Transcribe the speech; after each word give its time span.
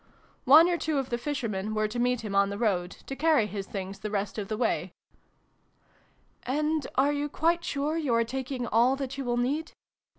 One 0.45 0.67
or 0.67 0.79
two 0.79 0.97
of 0.97 1.11
the 1.11 1.19
fishermen 1.19 1.75
were 1.75 1.87
to 1.87 1.99
meet 1.99 2.21
him 2.21 2.33
on 2.33 2.49
the 2.49 2.57
road, 2.57 2.89
to 3.05 3.15
carry 3.15 3.45
his 3.45 3.67
things 3.67 3.99
the 3.99 4.09
rest 4.09 4.39
of 4.39 4.47
the 4.47 4.57
way." 4.57 4.93
And 6.41 6.87
are 6.95 7.13
you 7.13 7.29
quite 7.29 7.63
sure 7.63 7.97
you 7.97 8.15
are 8.15 8.23
taking 8.23 8.65
all 8.65 8.95
that 8.95 9.19
you 9.19 9.23
will 9.25 9.37
need 9.37 9.73